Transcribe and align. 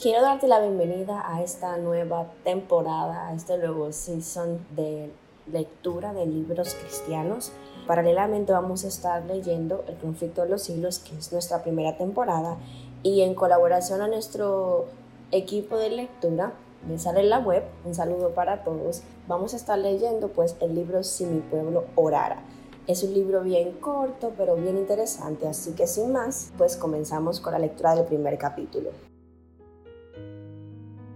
Quiero 0.00 0.22
darte 0.22 0.48
la 0.48 0.60
bienvenida 0.60 1.22
a 1.26 1.42
esta 1.42 1.76
nueva 1.76 2.32
temporada, 2.42 3.28
a 3.28 3.34
este 3.34 3.58
nuevo 3.58 3.92
season 3.92 4.66
de 4.74 5.12
lectura 5.52 6.14
de 6.14 6.24
libros 6.24 6.74
cristianos. 6.74 7.52
Paralelamente 7.86 8.50
vamos 8.50 8.84
a 8.84 8.88
estar 8.88 9.22
leyendo 9.26 9.84
El 9.88 9.98
conflicto 9.98 10.40
de 10.40 10.48
los 10.48 10.62
siglos, 10.62 11.00
que 11.00 11.18
es 11.18 11.30
nuestra 11.32 11.62
primera 11.62 11.98
temporada, 11.98 12.56
y 13.02 13.20
en 13.20 13.34
colaboración 13.34 14.00
a 14.00 14.08
nuestro 14.08 14.86
equipo 15.32 15.76
de 15.76 15.90
lectura, 15.90 16.54
me 16.88 16.98
sale 16.98 17.20
en 17.20 17.28
la 17.28 17.40
web, 17.40 17.64
un 17.84 17.94
saludo 17.94 18.30
para 18.30 18.64
todos, 18.64 19.02
vamos 19.28 19.52
a 19.52 19.58
estar 19.58 19.78
leyendo 19.78 20.28
pues 20.28 20.56
el 20.60 20.74
libro 20.74 21.02
Si 21.02 21.26
mi 21.26 21.40
pueblo 21.40 21.84
orara. 21.94 22.42
Es 22.86 23.02
un 23.02 23.12
libro 23.12 23.42
bien 23.42 23.72
corto, 23.72 24.32
pero 24.38 24.56
bien 24.56 24.78
interesante, 24.78 25.46
así 25.46 25.72
que 25.72 25.86
sin 25.86 26.10
más, 26.10 26.52
pues 26.56 26.78
comenzamos 26.78 27.38
con 27.38 27.52
la 27.52 27.58
lectura 27.58 27.94
del 27.94 28.06
primer 28.06 28.38
capítulo. 28.38 28.92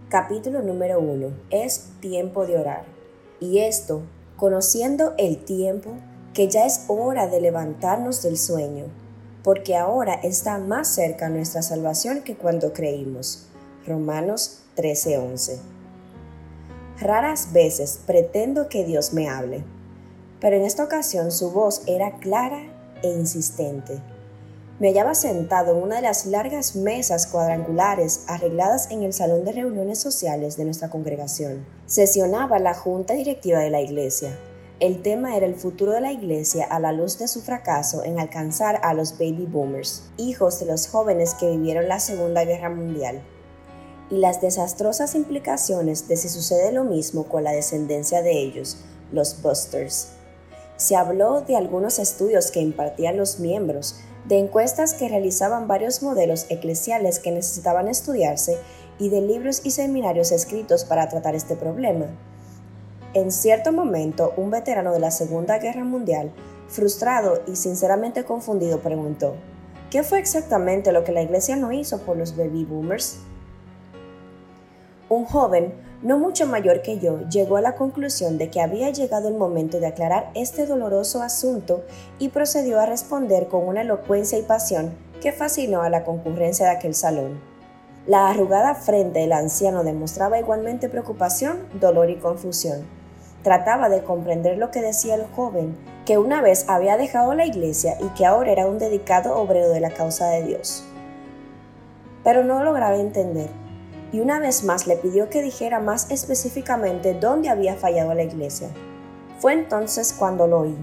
Capítulo 0.09 0.61
número 0.61 0.99
1. 0.99 1.31
Es 1.49 1.89
tiempo 1.99 2.45
de 2.45 2.59
orar. 2.59 2.83
Y 3.39 3.57
esto, 3.61 4.03
conociendo 4.37 5.15
el 5.17 5.43
tiempo, 5.43 5.93
que 6.35 6.47
ya 6.47 6.67
es 6.67 6.85
hora 6.89 7.25
de 7.27 7.41
levantarnos 7.41 8.21
del 8.21 8.37
sueño, 8.37 8.85
porque 9.43 9.75
ahora 9.75 10.13
está 10.13 10.59
más 10.59 10.89
cerca 10.89 11.27
nuestra 11.29 11.63
salvación 11.63 12.21
que 12.21 12.37
cuando 12.37 12.71
creímos. 12.71 13.47
Romanos 13.87 14.61
13:11. 14.75 15.57
Raras 16.99 17.51
veces 17.51 17.99
pretendo 18.05 18.69
que 18.69 18.85
Dios 18.85 19.11
me 19.11 19.27
hable, 19.27 19.63
pero 20.39 20.55
en 20.55 20.65
esta 20.65 20.83
ocasión 20.83 21.31
su 21.31 21.49
voz 21.49 21.81
era 21.87 22.19
clara 22.19 22.61
e 23.01 23.09
insistente. 23.09 23.99
Me 24.77 24.89
hallaba 24.89 25.15
sentado 25.15 25.71
en 25.71 25.83
una 25.83 25.95
de 25.95 26.01
las 26.01 26.25
largas 26.25 26.75
mesas 26.75 27.27
cuadrangulares 27.27 28.25
arregladas 28.27 28.91
en 28.91 29.03
el 29.03 29.13
salón 29.13 29.45
de 29.45 29.53
reuniones 29.53 29.99
sociales 29.99 30.57
de 30.57 30.65
nuestra 30.65 30.89
congregación. 30.89 31.65
Sesionaba 31.85 32.59
la 32.59 32.73
junta 32.73 33.13
directiva 33.13 33.59
de 33.59 33.69
la 33.69 33.79
iglesia. 33.79 34.37
El 34.81 35.01
tema 35.01 35.37
era 35.37 35.45
el 35.45 35.55
futuro 35.55 35.93
de 35.93 36.01
la 36.01 36.11
iglesia 36.11 36.65
a 36.65 36.81
la 36.81 36.91
luz 36.91 37.17
de 37.17 37.29
su 37.29 37.41
fracaso 37.41 38.03
en 38.03 38.19
alcanzar 38.19 38.81
a 38.83 38.93
los 38.93 39.13
baby 39.13 39.45
boomers, 39.49 40.03
hijos 40.17 40.59
de 40.59 40.65
los 40.65 40.89
jóvenes 40.89 41.35
que 41.35 41.51
vivieron 41.51 41.87
la 41.87 42.01
Segunda 42.01 42.43
Guerra 42.43 42.69
Mundial, 42.69 43.23
y 44.09 44.17
las 44.17 44.41
desastrosas 44.41 45.15
implicaciones 45.15 46.09
de 46.09 46.17
si 46.17 46.27
sucede 46.27 46.73
lo 46.73 46.83
mismo 46.83 47.29
con 47.29 47.45
la 47.45 47.53
descendencia 47.53 48.21
de 48.21 48.33
ellos, 48.41 48.79
los 49.13 49.41
busters. 49.41 50.09
Se 50.75 50.97
habló 50.97 51.39
de 51.39 51.55
algunos 51.55 51.97
estudios 51.97 52.51
que 52.51 52.59
impartían 52.59 53.15
los 53.15 53.39
miembros, 53.39 53.95
de 54.27 54.39
encuestas 54.39 54.93
que 54.93 55.07
realizaban 55.07 55.67
varios 55.67 56.01
modelos 56.01 56.47
eclesiales 56.49 57.19
que 57.19 57.31
necesitaban 57.31 57.87
estudiarse 57.87 58.57
y 58.97 59.09
de 59.09 59.21
libros 59.21 59.61
y 59.63 59.71
seminarios 59.71 60.31
escritos 60.31 60.85
para 60.85 61.09
tratar 61.09 61.35
este 61.35 61.55
problema. 61.55 62.07
En 63.13 63.31
cierto 63.31 63.71
momento, 63.71 64.33
un 64.35 64.51
veterano 64.51 64.91
de 64.91 64.99
la 64.99 65.11
Segunda 65.11 65.59
Guerra 65.59 65.83
Mundial, 65.83 66.31
frustrado 66.67 67.41
y 67.47 67.55
sinceramente 67.55 68.25
confundido, 68.25 68.79
preguntó, 68.79 69.35
¿qué 69.89 70.03
fue 70.03 70.19
exactamente 70.19 70.91
lo 70.91 71.03
que 71.03 71.11
la 71.11 71.21
Iglesia 71.21 71.55
no 71.55 71.71
hizo 71.71 71.99
por 71.99 72.17
los 72.17 72.35
baby 72.35 72.65
boomers? 72.65 73.19
Un 75.07 75.25
joven, 75.25 75.73
no 76.01 76.19
mucho 76.19 76.45
mayor 76.45 76.81
que 76.81 76.99
yo, 76.99 77.21
llegó 77.29 77.57
a 77.57 77.61
la 77.61 77.75
conclusión 77.75 78.37
de 78.37 78.49
que 78.49 78.61
había 78.61 78.89
llegado 78.89 79.27
el 79.27 79.35
momento 79.35 79.79
de 79.79 79.87
aclarar 79.87 80.29
este 80.35 80.65
doloroso 80.65 81.21
asunto 81.21 81.83
y 82.19 82.29
procedió 82.29 82.79
a 82.79 82.85
responder 82.85 83.47
con 83.47 83.67
una 83.67 83.81
elocuencia 83.81 84.37
y 84.37 84.43
pasión 84.43 84.93
que 85.21 85.31
fascinó 85.31 85.81
a 85.81 85.89
la 85.89 86.03
concurrencia 86.03 86.67
de 86.67 86.73
aquel 86.73 86.93
salón. 86.93 87.39
La 88.05 88.29
arrugada 88.29 88.75
frente 88.75 89.19
del 89.19 89.31
anciano 89.31 89.83
demostraba 89.83 90.37
igualmente 90.37 90.89
preocupación, 90.89 91.65
dolor 91.79 92.09
y 92.11 92.17
confusión. 92.17 92.85
Trataba 93.41 93.89
de 93.89 94.03
comprender 94.03 94.57
lo 94.57 94.69
que 94.69 94.81
decía 94.81 95.15
el 95.15 95.25
joven, 95.35 95.75
que 96.05 96.19
una 96.19 96.41
vez 96.41 96.65
había 96.67 96.97
dejado 96.97 97.33
la 97.33 97.47
iglesia 97.47 97.97
y 97.99 98.09
que 98.09 98.25
ahora 98.25 98.51
era 98.51 98.67
un 98.67 98.77
dedicado 98.77 99.35
obrero 99.35 99.69
de 99.69 99.79
la 99.79 99.89
causa 99.89 100.27
de 100.27 100.43
Dios. 100.43 100.83
Pero 102.23 102.43
no 102.43 102.63
lograba 102.63 102.97
entender 102.97 103.49
y 104.11 104.19
una 104.19 104.39
vez 104.39 104.63
más 104.63 104.87
le 104.87 104.97
pidió 104.97 105.29
que 105.29 105.41
dijera 105.41 105.79
más 105.79 106.09
específicamente 106.11 107.13
dónde 107.13 107.49
había 107.49 107.75
fallado 107.75 108.13
la 108.13 108.23
iglesia. 108.23 108.69
Fue 109.39 109.53
entonces 109.53 110.13
cuando 110.17 110.47
lo 110.47 110.61
oí. 110.61 110.77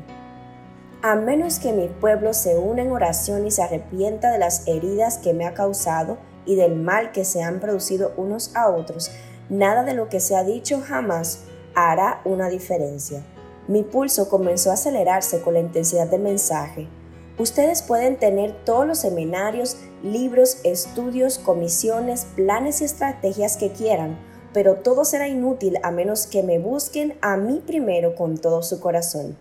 A 1.02 1.16
menos 1.16 1.58
que 1.58 1.72
mi 1.72 1.88
pueblo 1.88 2.32
se 2.32 2.56
una 2.56 2.82
en 2.82 2.92
oración 2.92 3.46
y 3.46 3.50
se 3.50 3.62
arrepienta 3.62 4.30
de 4.30 4.38
las 4.38 4.66
heridas 4.68 5.18
que 5.18 5.34
me 5.34 5.46
ha 5.46 5.54
causado 5.54 6.18
y 6.46 6.54
del 6.54 6.76
mal 6.76 7.12
que 7.12 7.24
se 7.24 7.42
han 7.42 7.60
producido 7.60 8.12
unos 8.16 8.54
a 8.54 8.68
otros, 8.68 9.10
nada 9.48 9.82
de 9.82 9.94
lo 9.94 10.08
que 10.08 10.20
se 10.20 10.36
ha 10.36 10.44
dicho 10.44 10.80
jamás 10.80 11.44
hará 11.74 12.20
una 12.24 12.48
diferencia. 12.48 13.22
Mi 13.68 13.82
pulso 13.82 14.28
comenzó 14.28 14.70
a 14.70 14.74
acelerarse 14.74 15.40
con 15.40 15.54
la 15.54 15.60
intensidad 15.60 16.08
del 16.08 16.22
mensaje 16.22 16.88
Ustedes 17.38 17.82
pueden 17.82 18.16
tener 18.16 18.52
todos 18.64 18.86
los 18.86 18.98
seminarios, 18.98 19.76
libros, 20.02 20.58
estudios, 20.64 21.38
comisiones, 21.38 22.26
planes 22.36 22.80
y 22.80 22.84
estrategias 22.84 23.56
que 23.56 23.72
quieran, 23.72 24.18
pero 24.52 24.76
todo 24.76 25.04
será 25.04 25.28
inútil 25.28 25.78
a 25.82 25.90
menos 25.90 26.26
que 26.26 26.42
me 26.42 26.58
busquen 26.58 27.16
a 27.22 27.36
mí 27.36 27.62
primero 27.66 28.14
con 28.14 28.36
todo 28.36 28.62
su 28.62 28.80
corazón. 28.80 29.36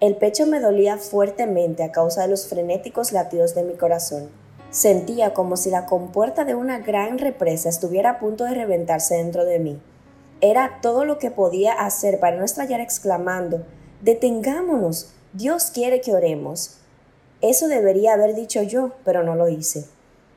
El 0.00 0.16
pecho 0.16 0.46
me 0.46 0.60
dolía 0.60 0.98
fuertemente 0.98 1.82
a 1.82 1.90
causa 1.90 2.22
de 2.22 2.28
los 2.28 2.46
frenéticos 2.46 3.10
latidos 3.10 3.54
de 3.54 3.64
mi 3.64 3.74
corazón. 3.74 4.28
Sentía 4.70 5.34
como 5.34 5.56
si 5.56 5.70
la 5.70 5.86
compuerta 5.86 6.44
de 6.44 6.54
una 6.54 6.78
gran 6.78 7.18
represa 7.18 7.68
estuviera 7.68 8.10
a 8.10 8.18
punto 8.18 8.44
de 8.44 8.54
reventarse 8.54 9.16
dentro 9.16 9.44
de 9.44 9.58
mí. 9.58 9.80
Era 10.40 10.78
todo 10.82 11.04
lo 11.04 11.18
que 11.18 11.30
podía 11.30 11.72
hacer 11.72 12.20
para 12.20 12.36
no 12.36 12.44
estallar 12.44 12.80
exclamando, 12.80 13.64
Detengámonos, 14.02 15.14
Dios 15.32 15.70
quiere 15.72 16.02
que 16.02 16.12
oremos. 16.12 16.76
Eso 17.44 17.68
debería 17.68 18.14
haber 18.14 18.34
dicho 18.34 18.62
yo, 18.62 18.92
pero 19.04 19.22
no 19.22 19.34
lo 19.34 19.50
hice. 19.50 19.84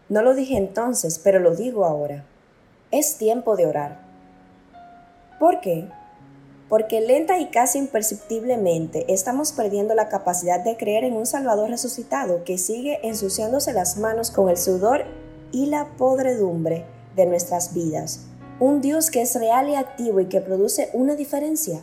No 0.09 0.22
lo 0.22 0.35
dije 0.35 0.57
entonces, 0.57 1.22
pero 1.23 1.40
lo 1.40 1.56
digo 1.56 1.85
ahora. 1.85 2.25
Es 2.91 3.16
tiempo 3.16 3.56
de 3.56 3.66
orar. 3.66 4.01
¿Por 5.40 5.62
qué? 5.62 5.88
Porque 6.68 7.00
lenta 7.00 7.40
y 7.40 7.45
casi 7.45 7.78
imperceptiblemente 7.78 9.06
estamos 9.07 9.53
perdiendo 9.53 9.95
la 9.95 10.09
capacidad 10.09 10.62
de 10.62 10.75
creer 10.75 11.06
en 11.06 11.13
un 11.13 11.25
Salvador 11.25 11.69
resucitado 11.69 12.44
que 12.44 12.57
sigue 12.57 13.00
ensuciándose 13.03 13.72
las 13.72 13.95
manos 13.95 14.29
con 14.29 14.50
el 14.50 14.57
sudor 14.57 15.06
y 15.53 15.68
la 15.68 15.88
podredumbre 15.97 16.84
de 17.16 17.25
nuestras 17.25 17.74
vidas. 17.74 18.25
Un 18.59 18.81
Dios 18.81 19.12
que 19.12 19.22
es 19.22 19.34
real 19.35 19.69
y 19.69 19.75
activo 19.75 20.19
y 20.19 20.25
que 20.25 20.41
produce 20.41 20.89
una 20.91 21.16
diferencia. 21.16 21.79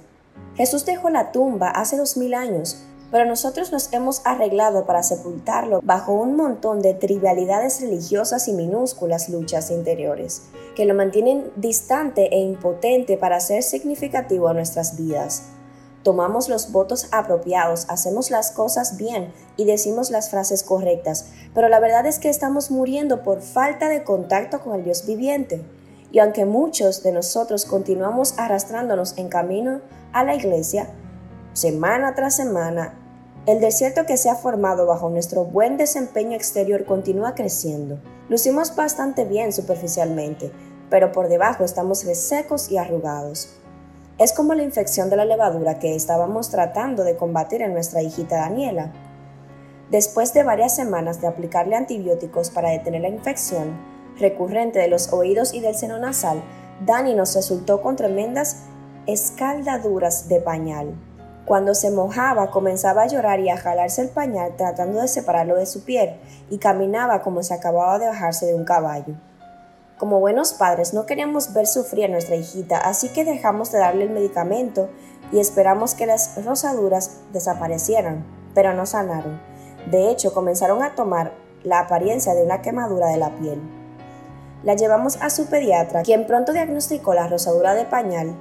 Jesús 0.54 0.84
dejó 0.84 1.08
la 1.08 1.32
tumba 1.32 1.70
hace 1.70 1.96
dos 1.96 2.18
mil 2.18 2.34
años, 2.34 2.84
pero 3.14 3.26
nosotros 3.26 3.70
nos 3.70 3.92
hemos 3.92 4.22
arreglado 4.24 4.86
para 4.86 5.04
sepultarlo 5.04 5.80
bajo 5.84 6.12
un 6.14 6.34
montón 6.34 6.82
de 6.82 6.94
trivialidades 6.94 7.80
religiosas 7.80 8.48
y 8.48 8.52
minúsculas 8.52 9.28
luchas 9.28 9.70
interiores, 9.70 10.42
que 10.74 10.84
lo 10.84 10.94
mantienen 10.94 11.52
distante 11.54 12.34
e 12.34 12.40
impotente 12.40 13.16
para 13.16 13.38
ser 13.38 13.62
significativo 13.62 14.48
a 14.48 14.52
nuestras 14.52 14.96
vidas. 14.96 15.44
Tomamos 16.02 16.48
los 16.48 16.72
votos 16.72 17.06
apropiados, 17.12 17.86
hacemos 17.88 18.32
las 18.32 18.50
cosas 18.50 18.96
bien 18.96 19.32
y 19.56 19.64
decimos 19.64 20.10
las 20.10 20.28
frases 20.28 20.64
correctas, 20.64 21.26
pero 21.54 21.68
la 21.68 21.78
verdad 21.78 22.06
es 22.06 22.18
que 22.18 22.30
estamos 22.30 22.72
muriendo 22.72 23.22
por 23.22 23.42
falta 23.42 23.88
de 23.88 24.02
contacto 24.02 24.60
con 24.60 24.74
el 24.74 24.82
Dios 24.82 25.06
viviente. 25.06 25.62
Y 26.10 26.18
aunque 26.18 26.46
muchos 26.46 27.04
de 27.04 27.12
nosotros 27.12 27.64
continuamos 27.64 28.34
arrastrándonos 28.38 29.16
en 29.18 29.28
camino 29.28 29.82
a 30.12 30.24
la 30.24 30.34
iglesia, 30.34 30.88
semana 31.52 32.16
tras 32.16 32.34
semana, 32.34 32.98
el 33.46 33.60
desierto 33.60 34.06
que 34.06 34.16
se 34.16 34.30
ha 34.30 34.36
formado 34.36 34.86
bajo 34.86 35.10
nuestro 35.10 35.44
buen 35.44 35.76
desempeño 35.76 36.34
exterior 36.34 36.86
continúa 36.86 37.34
creciendo. 37.34 37.98
Lucimos 38.30 38.74
bastante 38.74 39.26
bien 39.26 39.52
superficialmente, 39.52 40.50
pero 40.88 41.12
por 41.12 41.28
debajo 41.28 41.62
estamos 41.62 42.06
resecos 42.06 42.70
y 42.70 42.78
arrugados. 42.78 43.50
Es 44.16 44.32
como 44.32 44.54
la 44.54 44.62
infección 44.62 45.10
de 45.10 45.16
la 45.16 45.26
levadura 45.26 45.78
que 45.78 45.94
estábamos 45.94 46.48
tratando 46.48 47.04
de 47.04 47.16
combatir 47.16 47.60
en 47.60 47.74
nuestra 47.74 48.00
hijita 48.00 48.36
Daniela. 48.36 48.92
Después 49.90 50.32
de 50.32 50.42
varias 50.42 50.74
semanas 50.74 51.20
de 51.20 51.26
aplicarle 51.26 51.76
antibióticos 51.76 52.48
para 52.48 52.70
detener 52.70 53.02
la 53.02 53.08
infección 53.08 53.78
recurrente 54.18 54.78
de 54.78 54.88
los 54.88 55.12
oídos 55.12 55.52
y 55.52 55.60
del 55.60 55.74
seno 55.74 55.98
nasal, 55.98 56.42
Dani 56.86 57.14
nos 57.14 57.34
resultó 57.34 57.82
con 57.82 57.96
tremendas 57.96 58.62
escaldaduras 59.06 60.28
de 60.28 60.40
pañal. 60.40 60.94
Cuando 61.44 61.74
se 61.74 61.90
mojaba 61.90 62.50
comenzaba 62.50 63.02
a 63.02 63.06
llorar 63.06 63.40
y 63.40 63.50
a 63.50 63.58
jalarse 63.58 64.00
el 64.00 64.08
pañal 64.08 64.56
tratando 64.56 65.00
de 65.00 65.08
separarlo 65.08 65.56
de 65.56 65.66
su 65.66 65.84
piel 65.84 66.18
y 66.48 66.56
caminaba 66.56 67.20
como 67.20 67.42
si 67.42 67.52
acababa 67.52 67.98
de 67.98 68.06
bajarse 68.06 68.46
de 68.46 68.54
un 68.54 68.64
caballo. 68.64 69.14
Como 69.98 70.20
buenos 70.20 70.54
padres 70.54 70.94
no 70.94 71.04
queríamos 71.04 71.52
ver 71.52 71.66
sufrir 71.66 72.06
a 72.06 72.08
nuestra 72.08 72.36
hijita, 72.36 72.78
así 72.78 73.10
que 73.10 73.24
dejamos 73.24 73.70
de 73.70 73.78
darle 73.78 74.04
el 74.04 74.10
medicamento 74.10 74.88
y 75.32 75.38
esperamos 75.38 75.94
que 75.94 76.06
las 76.06 76.42
rosaduras 76.44 77.18
desaparecieran, 77.32 78.24
pero 78.54 78.72
no 78.72 78.86
sanaron. 78.86 79.40
De 79.90 80.10
hecho, 80.10 80.32
comenzaron 80.32 80.82
a 80.82 80.94
tomar 80.94 81.32
la 81.62 81.80
apariencia 81.80 82.34
de 82.34 82.42
una 82.42 82.62
quemadura 82.62 83.08
de 83.08 83.18
la 83.18 83.30
piel. 83.36 83.60
la 84.62 84.74
llevamos 84.74 85.18
a 85.20 85.28
su 85.28 85.46
pediatra, 85.46 86.02
quien 86.02 86.26
pronto 86.26 86.54
diagnosticó 86.54 87.12
la 87.12 87.26
rosadura 87.28 87.74
de 87.74 87.84
pañal 87.84 88.34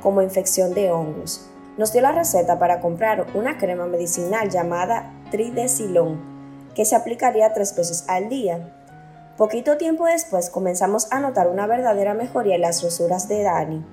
como 0.00 0.22
infección 0.22 0.72
de 0.72 0.92
hongos. 0.92 1.50
Nos 1.76 1.92
dio 1.92 2.02
la 2.02 2.12
receta 2.12 2.60
para 2.60 2.80
comprar 2.80 3.26
una 3.34 3.58
crema 3.58 3.86
medicinal 3.86 4.48
llamada 4.48 5.12
Tridecilón, 5.32 6.20
que 6.74 6.84
se 6.84 6.94
aplicaría 6.94 7.52
tres 7.52 7.74
veces 7.74 8.04
al 8.06 8.28
día. 8.28 8.72
Poquito 9.36 9.76
tiempo 9.76 10.06
después 10.06 10.50
comenzamos 10.50 11.10
a 11.10 11.18
notar 11.18 11.48
una 11.48 11.66
verdadera 11.66 12.14
mejoría 12.14 12.54
en 12.54 12.60
las 12.60 12.80
rosuras 12.80 13.26
de 13.26 13.42
Dani. 13.42 13.84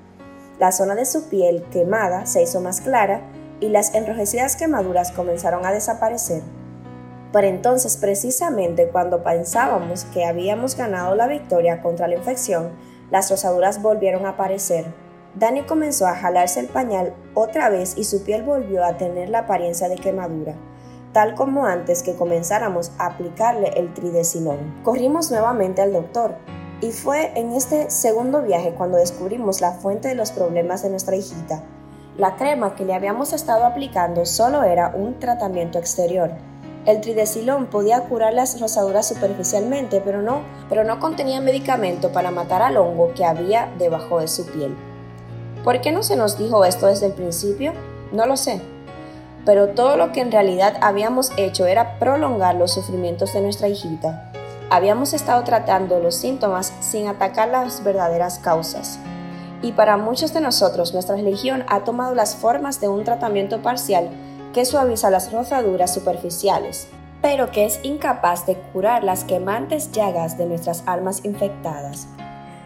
La 0.59 0.71
zona 0.71 0.93
de 0.93 1.05
su 1.05 1.27
piel 1.27 1.63
quemada 1.71 2.27
se 2.27 2.43
hizo 2.43 2.61
más 2.61 2.81
clara 2.81 3.21
y 3.59 3.69
las 3.69 3.95
enrojecidas 3.95 4.55
quemaduras 4.55 5.11
comenzaron 5.11 5.65
a 5.65 5.71
desaparecer. 5.71 6.43
Pero 7.33 7.47
entonces, 7.47 7.97
precisamente 7.97 8.89
cuando 8.89 9.23
pensábamos 9.23 10.03
que 10.05 10.25
habíamos 10.25 10.75
ganado 10.75 11.15
la 11.15 11.25
victoria 11.25 11.81
contra 11.81 12.07
la 12.07 12.15
infección, 12.15 12.73
las 13.09 13.31
rosaduras 13.31 13.81
volvieron 13.81 14.27
a 14.27 14.29
aparecer. 14.29 14.85
Dani 15.35 15.63
comenzó 15.63 16.07
a 16.07 16.15
jalarse 16.15 16.59
el 16.59 16.67
pañal 16.67 17.13
otra 17.33 17.69
vez 17.69 17.97
y 17.97 18.03
su 18.03 18.23
piel 18.23 18.43
volvió 18.43 18.83
a 18.83 18.97
tener 18.97 19.29
la 19.29 19.39
apariencia 19.39 19.87
de 19.89 19.95
quemadura, 19.95 20.55
tal 21.13 21.35
como 21.35 21.65
antes 21.65 22.03
que 22.03 22.15
comenzáramos 22.15 22.91
a 22.97 23.07
aplicarle 23.07 23.69
el 23.75 23.93
tridecilón. 23.93 24.81
Corrimos 24.83 25.31
nuevamente 25.31 25.81
al 25.81 25.93
doctor, 25.93 26.35
y 26.81 26.91
fue 26.91 27.31
en 27.39 27.51
este 27.51 27.89
segundo 27.89 28.41
viaje 28.41 28.73
cuando 28.75 28.97
descubrimos 28.97 29.61
la 29.61 29.71
fuente 29.71 30.07
de 30.07 30.15
los 30.15 30.31
problemas 30.31 30.81
de 30.81 30.89
nuestra 30.89 31.15
hijita. 31.15 31.63
La 32.17 32.35
crema 32.35 32.75
que 32.75 32.85
le 32.85 32.93
habíamos 32.93 33.33
estado 33.33 33.65
aplicando 33.65 34.25
solo 34.25 34.63
era 34.63 34.91
un 34.95 35.19
tratamiento 35.19 35.77
exterior, 35.77 36.31
el 36.83 36.99
tridecilón 36.99 37.67
podía 37.67 38.01
curar 38.05 38.33
las 38.33 38.59
rosaduras 38.59 39.07
superficialmente, 39.07 40.01
pero 40.03 40.23
no, 40.23 40.41
pero 40.67 40.83
no 40.83 40.99
contenía 40.99 41.39
medicamento 41.39 42.11
para 42.11 42.31
matar 42.31 42.63
al 42.63 42.77
hongo 42.77 43.13
que 43.13 43.23
había 43.23 43.71
debajo 43.77 44.19
de 44.19 44.27
su 44.27 44.47
piel. 44.47 44.75
¿Por 45.63 45.79
qué 45.81 45.91
no 45.91 46.01
se 46.01 46.15
nos 46.15 46.39
dijo 46.39 46.65
esto 46.65 46.87
desde 46.87 47.05
el 47.05 47.13
principio? 47.13 47.73
No 48.11 48.25
lo 48.25 48.35
sé. 48.35 48.61
Pero 49.45 49.69
todo 49.69 49.95
lo 49.95 50.11
que 50.11 50.21
en 50.21 50.31
realidad 50.31 50.77
habíamos 50.81 51.31
hecho 51.37 51.67
era 51.67 51.99
prolongar 51.99 52.55
los 52.55 52.73
sufrimientos 52.73 53.33
de 53.33 53.41
nuestra 53.41 53.67
hijita. 53.67 54.31
Habíamos 54.71 55.13
estado 55.13 55.43
tratando 55.43 55.99
los 55.99 56.15
síntomas 56.15 56.73
sin 56.79 57.07
atacar 57.07 57.49
las 57.49 57.83
verdaderas 57.83 58.39
causas. 58.39 58.97
Y 59.61 59.73
para 59.73 59.97
muchos 59.97 60.33
de 60.33 60.41
nosotros 60.41 60.93
nuestra 60.93 61.15
religión 61.15 61.63
ha 61.67 61.83
tomado 61.83 62.15
las 62.15 62.35
formas 62.35 62.81
de 62.81 62.87
un 62.87 63.03
tratamiento 63.03 63.61
parcial 63.61 64.09
que 64.53 64.65
suaviza 64.65 65.11
las 65.11 65.31
rozaduras 65.31 65.93
superficiales, 65.93 66.87
pero 67.21 67.51
que 67.51 67.65
es 67.65 67.79
incapaz 67.83 68.47
de 68.47 68.55
curar 68.73 69.03
las 69.03 69.25
quemantes 69.25 69.91
llagas 69.91 70.39
de 70.39 70.47
nuestras 70.47 70.81
almas 70.87 71.23
infectadas. 71.23 72.07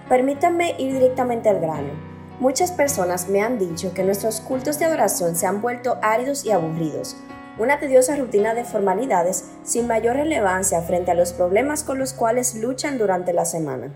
Permítanme 0.08 0.76
ir 0.78 0.94
directamente 0.94 1.50
al 1.50 1.60
grano. 1.60 2.15
Muchas 2.40 2.72
personas 2.72 3.30
me 3.30 3.42
han 3.42 3.58
dicho 3.58 3.94
que 3.94 4.04
nuestros 4.04 4.42
cultos 4.42 4.78
de 4.78 4.86
adoración 4.86 5.36
se 5.36 5.46
han 5.46 5.62
vuelto 5.62 5.98
áridos 6.02 6.46
y 6.46 6.52
aburridos, 6.52 7.16
una 7.58 7.80
tediosa 7.80 8.16
rutina 8.18 8.54
de 8.54 8.66
formalidades 8.66 9.46
sin 9.64 9.88
mayor 9.88 10.18
relevancia 10.18 10.82
frente 10.82 11.12
a 11.12 11.16
los 11.16 11.32
problemas 11.32 11.84
con 11.84 11.98
los 11.98 12.12
cuales 12.12 12.56
luchan 12.56 12.98
durante 12.98 13.32
la 13.32 13.46
semana. 13.46 13.94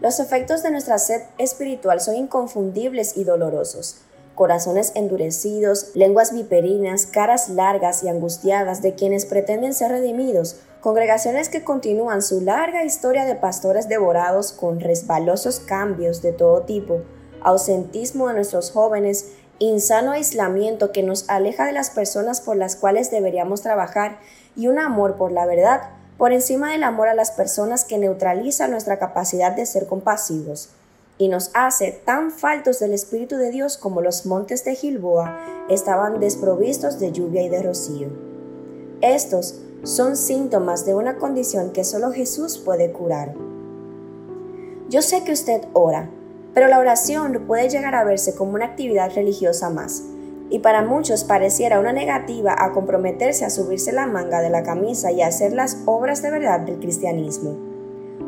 Los 0.00 0.18
efectos 0.18 0.62
de 0.62 0.72
nuestra 0.72 0.98
sed 0.98 1.22
espiritual 1.38 2.00
son 2.00 2.16
inconfundibles 2.16 3.16
y 3.16 3.24
dolorosos 3.24 4.06
corazones 4.36 4.92
endurecidos, 4.94 5.90
lenguas 5.94 6.32
viperinas, 6.32 7.06
caras 7.06 7.48
largas 7.48 8.04
y 8.04 8.08
angustiadas 8.08 8.82
de 8.82 8.94
quienes 8.94 9.26
pretenden 9.26 9.74
ser 9.74 9.90
redimidos, 9.90 10.60
congregaciones 10.80 11.48
que 11.48 11.64
continúan 11.64 12.22
su 12.22 12.40
larga 12.42 12.84
historia 12.84 13.24
de 13.24 13.34
pastores 13.34 13.88
devorados 13.88 14.52
con 14.52 14.78
resbalosos 14.78 15.58
cambios 15.58 16.22
de 16.22 16.32
todo 16.32 16.62
tipo, 16.62 17.00
ausentismo 17.46 18.26
de 18.28 18.34
nuestros 18.34 18.72
jóvenes, 18.72 19.30
insano 19.60 20.10
aislamiento 20.10 20.90
que 20.90 21.04
nos 21.04 21.28
aleja 21.30 21.64
de 21.64 21.72
las 21.72 21.90
personas 21.90 22.40
por 22.40 22.56
las 22.56 22.76
cuales 22.76 23.10
deberíamos 23.10 23.62
trabajar 23.62 24.18
y 24.56 24.66
un 24.66 24.78
amor 24.78 25.14
por 25.14 25.32
la 25.32 25.46
verdad 25.46 25.82
por 26.18 26.32
encima 26.32 26.72
del 26.72 26.82
amor 26.82 27.08
a 27.08 27.14
las 27.14 27.30
personas 27.30 27.84
que 27.84 27.98
neutraliza 27.98 28.68
nuestra 28.68 28.98
capacidad 28.98 29.54
de 29.54 29.64
ser 29.64 29.86
compasivos 29.86 30.70
y 31.18 31.28
nos 31.28 31.50
hace 31.54 31.92
tan 31.92 32.30
faltos 32.30 32.80
del 32.80 32.92
Espíritu 32.92 33.36
de 33.36 33.50
Dios 33.50 33.78
como 33.78 34.00
los 34.00 34.26
montes 34.26 34.64
de 34.64 34.74
Gilboa 34.74 35.38
estaban 35.68 36.18
desprovistos 36.18 36.98
de 36.98 37.12
lluvia 37.12 37.42
y 37.42 37.48
de 37.48 37.62
rocío. 37.62 38.08
Estos 39.02 39.60
son 39.84 40.16
síntomas 40.16 40.84
de 40.84 40.94
una 40.94 41.16
condición 41.16 41.70
que 41.70 41.84
solo 41.84 42.10
Jesús 42.10 42.58
puede 42.58 42.92
curar. 42.92 43.34
Yo 44.88 45.00
sé 45.02 45.22
que 45.22 45.32
usted 45.32 45.62
ora, 45.74 46.10
pero 46.56 46.68
la 46.68 46.78
oración 46.78 47.44
puede 47.46 47.68
llegar 47.68 47.94
a 47.94 48.02
verse 48.02 48.34
como 48.34 48.54
una 48.54 48.64
actividad 48.64 49.12
religiosa 49.14 49.68
más, 49.68 50.04
y 50.48 50.60
para 50.60 50.80
muchos 50.80 51.22
pareciera 51.22 51.78
una 51.78 51.92
negativa 51.92 52.56
a 52.56 52.72
comprometerse 52.72 53.44
a 53.44 53.50
subirse 53.50 53.92
la 53.92 54.06
manga 54.06 54.40
de 54.40 54.48
la 54.48 54.62
camisa 54.62 55.12
y 55.12 55.20
hacer 55.20 55.52
las 55.52 55.82
obras 55.84 56.22
de 56.22 56.30
verdad 56.30 56.60
del 56.60 56.78
cristianismo. 56.78 57.58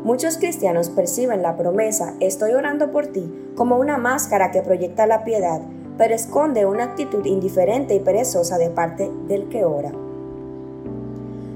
Muchos 0.03 0.37
cristianos 0.37 0.91
perciben 0.91 1.41
la 1.41 1.57
promesa 1.57 2.13
estoy 2.19 2.51
orando 2.51 2.91
por 2.91 3.07
ti 3.07 3.51
como 3.55 3.79
una 3.79 3.97
máscara 3.97 4.51
que 4.51 4.61
proyecta 4.61 5.07
la 5.07 5.23
piedad, 5.23 5.61
pero 5.97 6.13
esconde 6.13 6.67
una 6.67 6.83
actitud 6.83 7.25
indiferente 7.25 7.95
y 7.95 7.99
perezosa 7.99 8.59
de 8.59 8.69
parte 8.69 9.11
del 9.27 9.49
que 9.49 9.65
ora. 9.65 9.91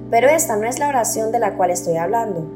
Pero 0.10 0.28
esta 0.28 0.56
no 0.56 0.66
es 0.66 0.80
la 0.80 0.88
oración 0.88 1.32
de 1.32 1.38
la 1.38 1.54
cual 1.56 1.70
estoy 1.70 1.98
hablando. 1.98 2.48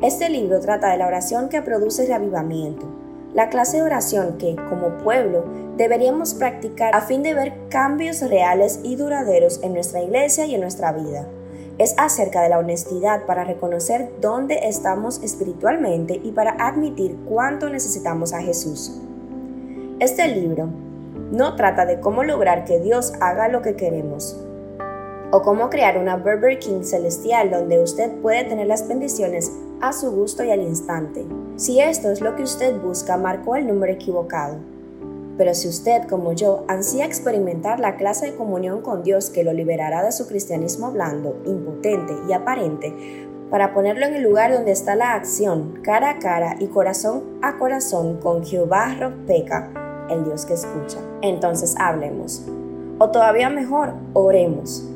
Este 0.00 0.30
libro 0.30 0.60
trata 0.60 0.88
de 0.88 0.96
la 0.96 1.08
oración 1.08 1.50
que 1.50 1.60
produce 1.60 2.06
reavivamiento, 2.06 2.86
la 3.36 3.50
clase 3.50 3.76
de 3.76 3.84
oración 3.84 4.38
que, 4.38 4.56
como 4.68 4.98
pueblo, 5.04 5.44
deberíamos 5.76 6.34
practicar 6.34 6.96
a 6.96 7.02
fin 7.02 7.22
de 7.22 7.34
ver 7.34 7.52
cambios 7.68 8.22
reales 8.22 8.80
y 8.82 8.96
duraderos 8.96 9.62
en 9.62 9.74
nuestra 9.74 10.02
iglesia 10.02 10.46
y 10.46 10.54
en 10.54 10.62
nuestra 10.62 10.90
vida 10.90 11.28
es 11.78 11.94
acerca 11.98 12.40
de 12.40 12.48
la 12.48 12.58
honestidad 12.58 13.26
para 13.26 13.44
reconocer 13.44 14.10
dónde 14.20 14.60
estamos 14.62 15.22
espiritualmente 15.22 16.18
y 16.24 16.32
para 16.32 16.52
admitir 16.52 17.16
cuánto 17.28 17.68
necesitamos 17.68 18.32
a 18.32 18.40
Jesús. 18.40 18.98
Este 20.00 20.28
libro 20.28 20.70
no 21.30 21.54
trata 21.56 21.84
de 21.84 22.00
cómo 22.00 22.24
lograr 22.24 22.64
que 22.64 22.80
Dios 22.80 23.12
haga 23.20 23.48
lo 23.48 23.60
que 23.60 23.76
queremos 23.76 24.42
o 25.30 25.42
cómo 25.42 25.68
crear 25.68 25.98
una 25.98 26.16
Burger 26.16 26.58
King 26.58 26.82
celestial 26.82 27.50
donde 27.50 27.82
usted 27.82 28.10
puede 28.22 28.44
tener 28.44 28.68
las 28.68 28.88
bendiciones 28.88 29.52
a 29.80 29.92
su 29.92 30.10
gusto 30.10 30.44
y 30.44 30.50
al 30.50 30.62
instante. 30.62 31.26
Si 31.56 31.80
esto 31.80 32.10
es 32.10 32.20
lo 32.20 32.36
que 32.36 32.42
usted 32.42 32.80
busca, 32.80 33.16
marcó 33.16 33.56
el 33.56 33.66
número 33.66 33.92
equivocado. 33.92 34.56
Pero 35.38 35.54
si 35.54 35.68
usted, 35.68 36.06
como 36.08 36.32
yo, 36.32 36.64
ansía 36.68 37.04
experimentar 37.04 37.78
la 37.78 37.96
clase 37.96 38.26
de 38.26 38.36
comunión 38.36 38.80
con 38.80 39.02
Dios 39.02 39.30
que 39.30 39.44
lo 39.44 39.52
liberará 39.52 40.02
de 40.02 40.12
su 40.12 40.26
cristianismo 40.26 40.90
blando, 40.92 41.42
impotente 41.44 42.14
y 42.28 42.32
aparente, 42.32 42.94
para 43.50 43.74
ponerlo 43.74 44.06
en 44.06 44.14
el 44.14 44.22
lugar 44.22 44.52
donde 44.52 44.72
está 44.72 44.96
la 44.96 45.14
acción, 45.14 45.80
cara 45.82 46.10
a 46.10 46.18
cara 46.18 46.56
y 46.58 46.66
corazón 46.66 47.38
a 47.42 47.58
corazón 47.58 48.16
con 48.16 48.44
Jehová 48.44 48.96
Peca, 49.26 49.70
el 50.10 50.24
Dios 50.24 50.46
que 50.46 50.54
escucha. 50.54 50.98
Entonces 51.22 51.74
hablemos. 51.78 52.44
O 52.98 53.10
todavía 53.10 53.50
mejor, 53.50 53.92
oremos. 54.14 54.88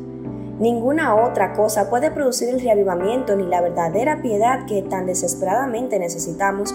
Ninguna 0.61 1.17
otra 1.17 1.55
cosa 1.55 1.89
puede 1.89 2.11
producir 2.11 2.51
el 2.51 2.61
reavivamiento 2.61 3.35
ni 3.35 3.47
la 3.47 3.63
verdadera 3.63 4.21
piedad 4.21 4.67
que 4.67 4.83
tan 4.83 5.07
desesperadamente 5.07 5.99
necesitamos 5.99 6.75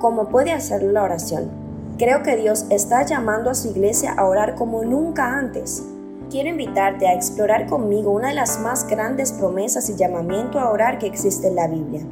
como 0.00 0.28
puede 0.28 0.52
hacerlo 0.52 0.90
la 0.90 1.02
oración. 1.02 1.50
Creo 1.98 2.22
que 2.22 2.36
Dios 2.36 2.64
está 2.70 3.04
llamando 3.04 3.50
a 3.50 3.54
su 3.54 3.68
iglesia 3.68 4.14
a 4.16 4.24
orar 4.24 4.54
como 4.54 4.84
nunca 4.84 5.36
antes. 5.36 5.84
Quiero 6.30 6.48
invitarte 6.48 7.06
a 7.06 7.12
explorar 7.12 7.66
conmigo 7.66 8.10
una 8.10 8.28
de 8.28 8.34
las 8.34 8.58
más 8.58 8.86
grandes 8.86 9.32
promesas 9.32 9.90
y 9.90 9.96
llamamiento 9.96 10.58
a 10.58 10.70
orar 10.70 10.98
que 10.98 11.06
existe 11.06 11.48
en 11.48 11.56
la 11.56 11.68
Biblia. 11.68 12.06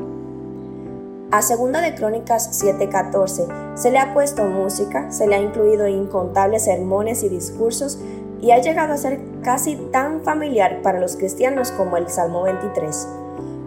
A 1.31 1.41
segunda 1.41 1.81
de 1.81 1.95
Crónicas 1.95 2.63
7:14 2.63 3.47
se 3.77 3.91
le 3.91 3.99
ha 3.99 4.13
puesto 4.13 4.45
música, 4.45 5.11
se 5.11 5.27
le 5.27 5.37
ha 5.37 5.41
incluido 5.41 5.89
incontables 5.89 6.65
sermones 6.65 7.23
y 7.23 7.31
discursos 7.31 7.99
y 8.45 8.51
ha 8.51 8.61
llegado 8.61 8.93
a 8.93 8.99
ser 8.99 9.21
casi 9.43 9.77
tan 9.91 10.21
familiar 10.21 10.83
para 10.83 11.01
los 11.01 11.17
cristianos 11.17 11.71
como 11.71 11.97
el 11.97 12.11
Salmo 12.11 12.43
23. 12.43 13.09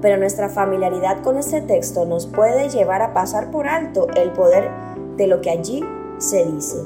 Pero 0.04 0.18
nuestra 0.18 0.50
familiaridad 0.50 1.24
con 1.24 1.38
este 1.38 1.62
texto 1.62 2.06
nos 2.06 2.28
puede 2.28 2.70
llevar 2.70 3.02
a 3.02 3.12
pasar 3.12 3.50
por 3.50 3.68
alto 3.68 4.08
el 4.16 4.32
poder 4.34 4.70
de 5.18 5.26
lo 5.26 5.42
que 5.42 5.50
allí 5.50 5.84
se 6.20 6.46
dice, 6.46 6.78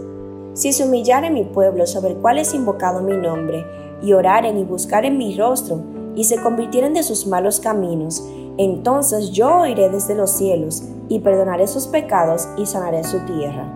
si 0.53 0.71
se 0.71 0.85
humillare 0.85 1.29
mi 1.31 1.43
pueblo 1.43 1.85
sobre 1.85 2.11
el 2.11 2.17
cual 2.17 2.37
es 2.37 2.53
invocado 2.53 3.01
mi 3.01 3.17
nombre, 3.17 3.65
y 4.01 4.13
oraren 4.13 4.57
y 4.57 4.63
buscaren 4.63 5.17
mi 5.17 5.37
rostro, 5.37 5.81
y 6.15 6.23
se 6.23 6.41
convirtieren 6.41 6.93
de 6.93 7.03
sus 7.03 7.27
malos 7.27 7.59
caminos, 7.59 8.25
entonces 8.57 9.31
yo 9.31 9.59
oiré 9.59 9.89
desde 9.89 10.15
los 10.15 10.31
cielos, 10.31 10.83
y 11.09 11.19
perdonaré 11.19 11.67
sus 11.67 11.87
pecados 11.87 12.47
y 12.57 12.65
sanaré 12.65 13.03
su 13.03 13.19
tierra. 13.25 13.67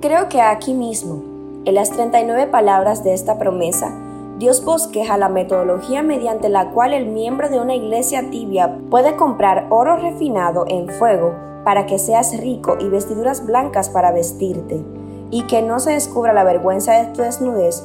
Creo 0.00 0.28
que 0.28 0.40
aquí 0.40 0.72
mismo, 0.72 1.27
en 1.64 1.74
las 1.74 1.90
39 1.90 2.46
palabras 2.46 3.04
de 3.04 3.14
esta 3.14 3.38
promesa, 3.38 3.92
Dios 4.38 4.64
bosqueja 4.64 5.16
la 5.16 5.28
metodología 5.28 6.02
mediante 6.02 6.48
la 6.48 6.70
cual 6.70 6.94
el 6.94 7.06
miembro 7.06 7.48
de 7.48 7.60
una 7.60 7.74
iglesia 7.74 8.30
tibia 8.30 8.78
puede 8.88 9.16
comprar 9.16 9.66
oro 9.70 9.96
refinado 9.96 10.64
en 10.68 10.88
fuego 10.88 11.34
para 11.64 11.86
que 11.86 11.98
seas 11.98 12.38
rico 12.40 12.76
y 12.78 12.88
vestiduras 12.88 13.44
blancas 13.44 13.90
para 13.90 14.12
vestirte, 14.12 14.82
y 15.30 15.42
que 15.42 15.60
no 15.60 15.80
se 15.80 15.92
descubra 15.92 16.32
la 16.32 16.44
vergüenza 16.44 16.92
de 16.92 17.06
tu 17.12 17.22
desnudez, 17.22 17.84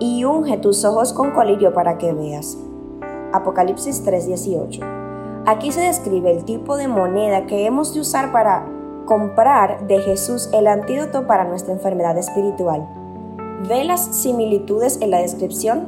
y 0.00 0.24
unge 0.24 0.58
tus 0.58 0.84
ojos 0.84 1.12
con 1.12 1.30
colirio 1.30 1.72
para 1.72 1.96
que 1.96 2.12
veas. 2.12 2.58
Apocalipsis 3.32 4.04
3:18. 4.04 4.80
Aquí 5.46 5.72
se 5.72 5.80
describe 5.80 6.30
el 6.30 6.44
tipo 6.44 6.76
de 6.76 6.88
moneda 6.88 7.46
que 7.46 7.64
hemos 7.66 7.94
de 7.94 8.00
usar 8.00 8.32
para 8.32 8.66
comprar 9.08 9.86
de 9.86 10.00
Jesús 10.00 10.50
el 10.52 10.66
antídoto 10.66 11.26
para 11.26 11.44
nuestra 11.44 11.72
enfermedad 11.72 12.18
espiritual. 12.18 12.86
¿Ve 13.66 13.82
las 13.82 14.04
similitudes 14.14 15.00
en 15.00 15.10
la 15.10 15.22
descripción? 15.22 15.86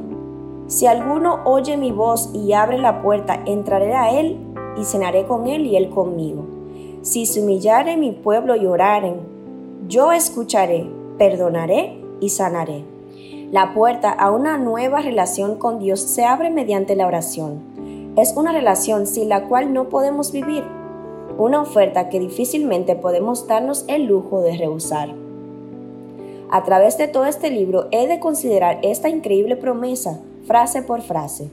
Si 0.68 0.86
alguno 0.86 1.40
oye 1.44 1.76
mi 1.76 1.92
voz 1.92 2.30
y 2.32 2.54
abre 2.54 2.78
la 2.78 3.02
puerta, 3.02 3.42
entraré 3.44 3.94
a 3.94 4.18
él 4.18 4.38
y 4.80 4.84
cenaré 4.84 5.26
con 5.26 5.48
él 5.48 5.66
y 5.66 5.76
él 5.76 5.90
conmigo. 5.90 6.46
Si 7.02 7.26
se 7.26 7.42
humillare 7.42 7.98
mi 7.98 8.12
pueblo 8.12 8.56
y 8.56 8.64
oraren, 8.64 9.16
yo 9.86 10.12
escucharé, 10.12 10.88
perdonaré 11.18 12.02
y 12.20 12.30
sanaré. 12.30 12.84
La 13.52 13.74
puerta 13.74 14.10
a 14.10 14.30
una 14.30 14.56
nueva 14.56 15.02
relación 15.02 15.56
con 15.56 15.78
Dios 15.78 16.00
se 16.00 16.24
abre 16.24 16.48
mediante 16.48 16.96
la 16.96 17.06
oración. 17.06 18.14
Es 18.16 18.32
una 18.34 18.52
relación 18.52 19.06
sin 19.06 19.28
la 19.28 19.46
cual 19.46 19.74
no 19.74 19.90
podemos 19.90 20.32
vivir, 20.32 20.64
una 21.40 21.62
oferta 21.62 22.08
que 22.08 22.20
difícilmente 22.20 22.96
podemos 22.96 23.46
darnos 23.46 23.84
el 23.88 24.04
lujo 24.04 24.42
de 24.42 24.56
rehusar. 24.56 25.14
A 26.50 26.64
través 26.64 26.98
de 26.98 27.08
todo 27.08 27.24
este 27.24 27.50
libro 27.50 27.88
he 27.92 28.06
de 28.08 28.20
considerar 28.20 28.78
esta 28.82 29.08
increíble 29.08 29.56
promesa 29.56 30.20
frase 30.46 30.82
por 30.82 31.00
frase. 31.00 31.50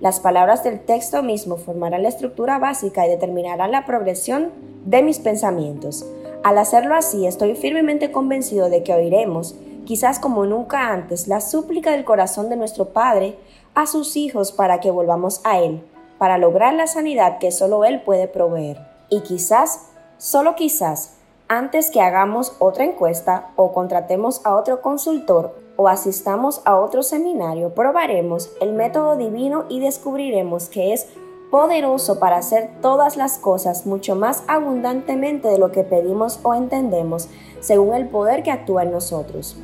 Las 0.00 0.20
palabras 0.20 0.64
del 0.64 0.80
texto 0.80 1.22
mismo 1.22 1.56
formarán 1.56 2.02
la 2.02 2.08
estructura 2.08 2.58
básica 2.58 3.06
y 3.06 3.10
determinarán 3.10 3.72
la 3.72 3.84
progresión 3.84 4.50
de 4.84 5.02
mis 5.02 5.18
pensamientos. 5.18 6.06
Al 6.42 6.58
hacerlo 6.58 6.94
así, 6.94 7.26
estoy 7.26 7.54
firmemente 7.56 8.10
convencido 8.10 8.70
de 8.70 8.82
que 8.82 8.94
oiremos, 8.94 9.54
quizás 9.84 10.18
como 10.18 10.46
nunca 10.46 10.92
antes, 10.92 11.28
la 11.28 11.40
súplica 11.40 11.92
del 11.92 12.04
corazón 12.04 12.48
de 12.48 12.56
nuestro 12.56 12.86
Padre 12.86 13.36
a 13.74 13.86
sus 13.86 14.16
hijos 14.16 14.50
para 14.50 14.80
que 14.80 14.90
volvamos 14.90 15.40
a 15.44 15.60
Él, 15.60 15.82
para 16.18 16.38
lograr 16.38 16.74
la 16.74 16.86
sanidad 16.86 17.38
que 17.38 17.50
solo 17.50 17.84
Él 17.84 18.02
puede 18.02 18.28
proveer. 18.28 18.97
Y 19.08 19.20
quizás, 19.20 19.86
solo 20.18 20.54
quizás, 20.54 21.14
antes 21.48 21.90
que 21.90 22.02
hagamos 22.02 22.54
otra 22.58 22.84
encuesta 22.84 23.50
o 23.56 23.72
contratemos 23.72 24.44
a 24.44 24.54
otro 24.54 24.82
consultor 24.82 25.54
o 25.76 25.88
asistamos 25.88 26.60
a 26.64 26.76
otro 26.76 27.02
seminario, 27.02 27.74
probaremos 27.74 28.50
el 28.60 28.72
método 28.72 29.16
divino 29.16 29.64
y 29.68 29.80
descubriremos 29.80 30.68
que 30.68 30.92
es 30.92 31.06
poderoso 31.50 32.18
para 32.18 32.36
hacer 32.36 32.70
todas 32.82 33.16
las 33.16 33.38
cosas 33.38 33.86
mucho 33.86 34.14
más 34.14 34.42
abundantemente 34.48 35.48
de 35.48 35.58
lo 35.58 35.72
que 35.72 35.84
pedimos 35.84 36.40
o 36.42 36.54
entendemos, 36.54 37.28
según 37.60 37.94
el 37.94 38.08
poder 38.08 38.42
que 38.42 38.50
actúa 38.50 38.82
en 38.82 38.92
nosotros. 38.92 39.56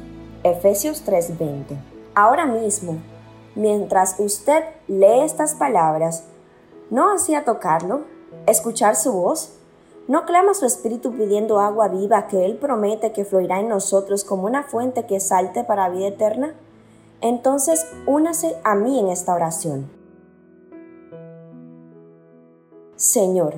Efesios 0.43 1.05
3:20. 1.05 1.77
Ahora 2.15 2.47
mismo, 2.47 2.97
mientras 3.55 4.19
usted 4.19 4.65
lee 4.89 5.21
estas 5.21 5.55
palabras, 5.55 6.25
¿no 6.91 7.13
hacía 7.13 7.45
tocarlo? 7.45 8.03
¿Escuchar 8.47 8.95
su 8.95 9.13
voz? 9.13 9.55
¿No 10.07 10.27
clama 10.27 10.53
su 10.53 10.67
espíritu 10.67 11.13
pidiendo 11.13 11.61
agua 11.61 11.89
viva 11.89 12.27
que 12.27 12.45
Él 12.45 12.59
promete 12.59 13.13
que 13.13 13.25
fluirá 13.25 13.61
en 13.61 13.71
nosotros 13.71 14.23
como 14.23 14.45
una 14.45 14.65
fuente 14.65 15.07
que 15.07 15.19
salte 15.19 15.65
para 15.65 15.89
vida 15.89 16.09
eterna? 16.09 16.55
Entonces, 17.23 17.87
únase 18.07 18.55
a 18.63 18.75
mí 18.75 19.01
en 19.01 19.09
esta 19.09 19.35
oración. 19.35 19.91
Señor, 22.97 23.55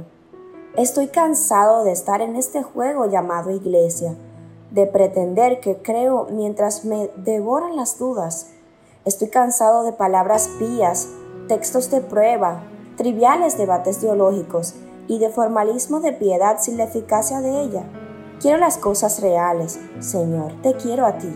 estoy 0.76 1.09
cansado 1.09 1.83
de 1.83 1.90
estar 1.90 2.21
en 2.21 2.37
este 2.37 2.62
juego 2.62 3.07
llamado 3.07 3.50
iglesia, 3.50 4.14
de 4.71 4.87
pretender 4.87 5.59
que 5.59 5.83
creo 5.83 6.28
mientras 6.31 6.85
me 6.85 7.11
devoran 7.16 7.75
las 7.75 7.99
dudas. 7.99 8.52
Estoy 9.05 9.31
cansado 9.31 9.83
de 9.83 9.93
palabras 9.93 10.49
pías, 10.61 11.09
textos 11.49 11.90
de 11.90 12.00
prueba, 12.02 12.62
triviales 12.97 13.59
debates 13.59 13.99
teológicos 13.99 14.75
y 15.09 15.19
de 15.19 15.31
formalismo 15.31 16.00
de 16.00 16.12
piedad 16.12 16.57
sin 16.61 16.79
la 16.79 16.85
eficacia 16.85 17.41
de 17.41 17.62
ella. 17.62 17.85
Quiero 18.41 18.59
las 18.59 18.79
cosas 18.79 19.21
reales, 19.21 19.79
Señor, 20.00 20.53
te 20.62 20.75
quiero 20.75 21.07
a 21.07 21.19
ti. 21.19 21.33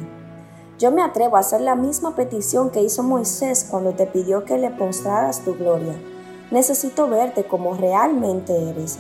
Yo 0.78 0.90
me 0.90 1.02
atrevo 1.02 1.36
a 1.36 1.40
hacer 1.40 1.60
la 1.60 1.74
misma 1.74 2.16
petición 2.16 2.70
que 2.70 2.82
hizo 2.82 3.02
Moisés 3.02 3.66
cuando 3.70 3.92
te 3.92 4.06
pidió 4.06 4.44
que 4.44 4.58
le 4.58 4.70
postraras 4.70 5.40
tu 5.40 5.54
gloria. 5.54 5.94
Necesito 6.50 7.08
verte 7.08 7.44
como 7.44 7.74
realmente 7.74 8.70
eres. 8.70 8.98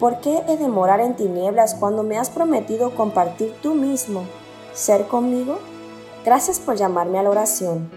¿Por 0.00 0.20
qué 0.20 0.42
he 0.48 0.56
de 0.56 0.68
morar 0.68 1.00
en 1.00 1.14
tinieblas 1.14 1.76
cuando 1.76 2.02
me 2.02 2.18
has 2.18 2.30
prometido 2.30 2.94
compartir 2.96 3.54
tú 3.62 3.74
mismo, 3.74 4.24
ser 4.72 5.06
conmigo? 5.06 5.58
Gracias 6.24 6.58
por 6.58 6.74
llamarme 6.74 7.18
a 7.18 7.22
la 7.22 7.30
oración. 7.30 7.90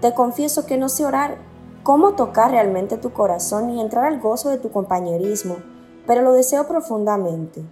Te 0.00 0.12
confieso 0.12 0.66
que 0.66 0.76
no 0.76 0.88
sé 0.88 1.04
orar 1.04 1.38
cómo 1.86 2.14
tocar 2.14 2.50
realmente 2.50 2.96
tu 2.96 3.12
corazón 3.12 3.70
y 3.70 3.80
entrar 3.80 4.06
al 4.06 4.18
gozo 4.18 4.50
de 4.50 4.58
tu 4.58 4.72
compañerismo, 4.72 5.58
pero 6.04 6.22
lo 6.22 6.32
deseo 6.32 6.66
profundamente. 6.66 7.62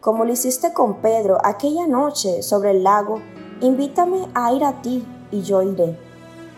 Como 0.00 0.24
lo 0.24 0.32
hiciste 0.32 0.72
con 0.72 0.98
Pedro 0.98 1.38
aquella 1.42 1.88
noche 1.88 2.44
sobre 2.44 2.70
el 2.70 2.84
lago, 2.84 3.20
invítame 3.60 4.28
a 4.32 4.52
ir 4.52 4.62
a 4.62 4.80
ti 4.80 5.04
y 5.32 5.42
yo 5.42 5.62
iré. 5.62 5.98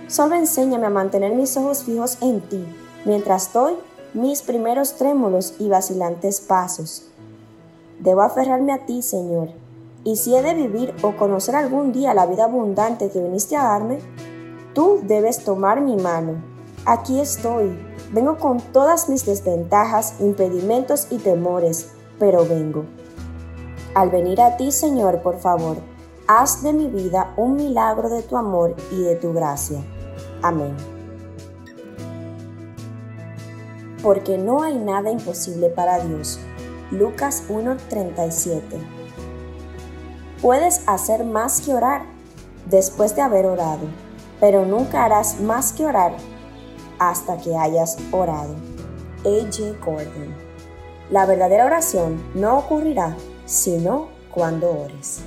Solo 0.09 0.35
enséñame 0.35 0.89
a 0.89 0.91
mantener 0.91 1.35
mis 1.35 1.57
ojos 1.57 1.85
fijos 1.85 2.19
en 2.21 2.43
ti, 2.43 2.63
mientras 3.07 3.51
doy 3.51 3.77
mis 4.13 4.43
primeros 4.43 4.97
trémulos 4.97 5.55
y 5.59 5.71
vacilantes 5.71 6.43
pasos. 6.43 7.07
Debo 7.99 8.21
aferrarme 8.21 8.75
a 8.75 8.85
ti, 8.85 9.01
Señor, 9.01 9.49
y 10.05 10.17
si 10.17 10.37
he 10.37 10.43
de 10.43 10.53
vivir 10.53 10.95
o 11.01 11.17
conocer 11.17 11.57
algún 11.57 11.93
día 11.93 12.13
la 12.13 12.27
vida 12.27 12.45
abundante 12.45 13.09
que 13.09 13.23
viniste 13.23 13.57
a 13.57 13.63
darme, 13.63 14.01
tú 14.75 15.01
debes 15.03 15.45
tomar 15.45 15.81
mi 15.81 15.97
mano 15.97 16.51
Aquí 16.87 17.21
estoy. 17.21 17.79
Vengo 18.11 18.39
con 18.39 18.59
todas 18.59 19.09
mis 19.09 19.27
desventajas, 19.27 20.15
impedimentos 20.19 21.09
y 21.11 21.19
temores, 21.19 21.91
pero 22.19 22.47
vengo. 22.47 22.85
Al 23.95 24.11
venir 24.11 24.41
a 24.41 24.57
ti, 24.57 24.73
Señor, 24.73 25.21
por 25.21 25.39
favor, 25.39 25.77
haz 26.27 26.63
de 26.63 26.73
mi 26.73 26.89
vida 26.89 27.35
un 27.37 27.57
milagro 27.57 28.09
de 28.09 28.23
tu 28.23 28.37
amor 28.37 28.75
y 28.91 29.03
de 29.03 29.17
tu 29.17 29.33
gracia. 29.33 29.81
Amén. 30.43 30.75
Porque 34.03 34.39
no 34.39 34.63
hay 34.63 34.79
nada 34.79 35.11
imposible 35.11 35.69
para 35.69 35.99
Dios. 36.01 36.41
Lucas 36.91 37.45
1:37. 37.49 38.63
Puedes 40.41 40.89
hacer 40.89 41.25
más 41.25 41.61
que 41.61 41.75
orar 41.75 42.03
después 42.71 43.15
de 43.15 43.21
haber 43.21 43.45
orado, 43.45 43.87
pero 44.41 44.65
nunca 44.65 45.05
harás 45.05 45.41
más 45.41 45.73
que 45.73 45.85
orar 45.85 46.13
hasta 47.01 47.39
que 47.39 47.57
hayas 47.57 47.97
orado. 48.13 48.55
A.J. 49.25 49.73
Gordon. 49.85 50.33
La 51.11 51.27
verdadera 51.27 51.67
oración 51.67 52.23
no 52.35 52.59
ocurrirá 52.59 53.17
sino 53.47 54.09
cuando 54.31 54.71
ores. 54.71 55.23